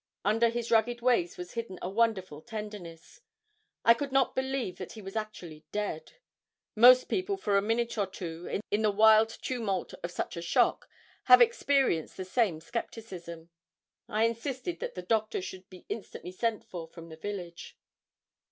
[0.25, 3.21] Under his rugged ways was hidden a wonderful tenderness.
[3.85, 6.13] I could not believe that he was actually dead.
[6.75, 10.89] Most people for a minute or two, in the wild tumult of such a shock,
[11.25, 13.51] have experienced the same skepticism.
[14.09, 17.77] I insisted that the doctor should be instantly sent for from the village.